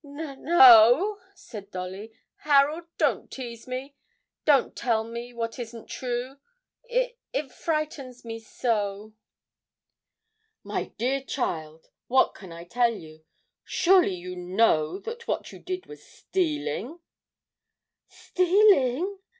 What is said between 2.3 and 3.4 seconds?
'Harold, don't